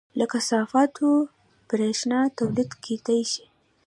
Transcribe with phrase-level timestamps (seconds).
[0.19, 1.07] له کثافاتو
[1.69, 3.45] بریښنا تولید کیدی شي